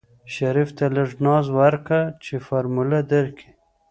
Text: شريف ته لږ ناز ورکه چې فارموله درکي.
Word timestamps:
شريف 0.33 0.69
ته 0.77 0.85
لږ 0.95 1.09
ناز 1.25 1.45
ورکه 1.59 1.99
چې 2.25 2.33
فارموله 2.45 2.99
درکي. 3.11 3.49